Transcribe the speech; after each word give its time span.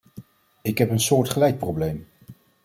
Ik 0.61 0.77
heb 0.77 0.89
een 0.89 0.99
soortgelijk 0.99 1.57
probleem. 1.57 2.07